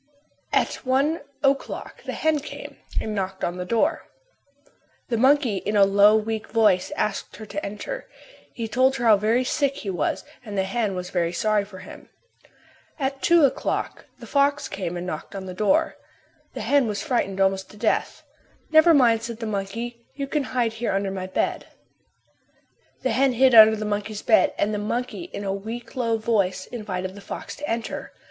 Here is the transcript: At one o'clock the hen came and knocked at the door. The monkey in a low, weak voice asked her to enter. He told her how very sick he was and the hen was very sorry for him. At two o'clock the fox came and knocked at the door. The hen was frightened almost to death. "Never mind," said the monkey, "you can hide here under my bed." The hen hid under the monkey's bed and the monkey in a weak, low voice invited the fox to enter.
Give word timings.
At 0.51 0.77
one 0.83 1.21
o'clock 1.43 2.01
the 2.05 2.13
hen 2.13 2.39
came 2.39 2.77
and 2.99 3.13
knocked 3.13 3.43
at 3.43 3.55
the 3.55 3.65
door. 3.65 4.07
The 5.09 5.15
monkey 5.17 5.57
in 5.57 5.75
a 5.77 5.85
low, 5.85 6.15
weak 6.15 6.47
voice 6.47 6.89
asked 6.95 7.35
her 7.35 7.45
to 7.45 7.63
enter. 7.63 8.09
He 8.51 8.67
told 8.67 8.95
her 8.95 9.05
how 9.05 9.17
very 9.17 9.43
sick 9.43 9.75
he 9.75 9.91
was 9.91 10.23
and 10.43 10.57
the 10.57 10.63
hen 10.63 10.95
was 10.95 11.11
very 11.11 11.31
sorry 11.31 11.63
for 11.65 11.77
him. 11.77 12.09
At 12.97 13.21
two 13.21 13.45
o'clock 13.45 14.05
the 14.17 14.25
fox 14.25 14.67
came 14.67 14.97
and 14.97 15.05
knocked 15.05 15.35
at 15.35 15.45
the 15.45 15.53
door. 15.53 15.97
The 16.55 16.61
hen 16.61 16.87
was 16.87 17.03
frightened 17.03 17.39
almost 17.39 17.69
to 17.69 17.77
death. 17.77 18.23
"Never 18.71 18.95
mind," 18.95 19.21
said 19.21 19.37
the 19.39 19.45
monkey, 19.45 20.03
"you 20.15 20.25
can 20.25 20.45
hide 20.45 20.73
here 20.73 20.93
under 20.93 21.11
my 21.11 21.27
bed." 21.27 21.67
The 23.03 23.11
hen 23.11 23.33
hid 23.33 23.53
under 23.53 23.75
the 23.75 23.85
monkey's 23.85 24.23
bed 24.23 24.55
and 24.57 24.73
the 24.73 24.79
monkey 24.79 25.25
in 25.25 25.43
a 25.43 25.53
weak, 25.53 25.95
low 25.95 26.17
voice 26.17 26.65
invited 26.65 27.13
the 27.13 27.21
fox 27.21 27.55
to 27.57 27.69
enter. 27.69 28.13